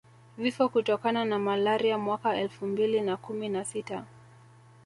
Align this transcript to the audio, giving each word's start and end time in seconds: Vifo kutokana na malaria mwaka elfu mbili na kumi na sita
Vifo 0.37 0.69
kutokana 0.69 1.25
na 1.25 1.39
malaria 1.39 1.97
mwaka 1.97 2.35
elfu 2.35 2.65
mbili 2.67 3.01
na 3.01 3.17
kumi 3.17 3.49
na 3.49 3.65
sita 3.65 4.05